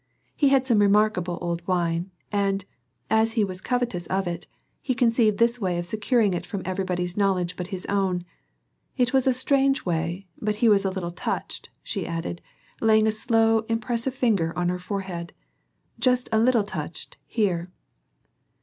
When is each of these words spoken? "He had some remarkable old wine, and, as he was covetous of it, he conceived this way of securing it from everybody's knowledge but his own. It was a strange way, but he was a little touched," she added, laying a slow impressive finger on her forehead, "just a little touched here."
"He 0.35 0.49
had 0.49 0.65
some 0.65 0.79
remarkable 0.79 1.37
old 1.41 1.61
wine, 1.67 2.09
and, 2.31 2.65
as 3.11 3.33
he 3.33 3.43
was 3.43 3.61
covetous 3.61 4.07
of 4.07 4.25
it, 4.25 4.47
he 4.81 4.95
conceived 4.95 5.37
this 5.37 5.61
way 5.61 5.77
of 5.77 5.85
securing 5.85 6.33
it 6.33 6.43
from 6.43 6.63
everybody's 6.65 7.15
knowledge 7.15 7.55
but 7.55 7.67
his 7.67 7.85
own. 7.85 8.25
It 8.97 9.13
was 9.13 9.27
a 9.27 9.31
strange 9.31 9.85
way, 9.85 10.25
but 10.41 10.55
he 10.55 10.67
was 10.67 10.85
a 10.85 10.89
little 10.89 11.11
touched," 11.11 11.69
she 11.83 12.07
added, 12.07 12.41
laying 12.81 13.05
a 13.05 13.11
slow 13.11 13.59
impressive 13.69 14.15
finger 14.15 14.57
on 14.57 14.69
her 14.69 14.79
forehead, 14.79 15.33
"just 15.99 16.27
a 16.31 16.39
little 16.39 16.63
touched 16.63 17.17
here." 17.27 17.69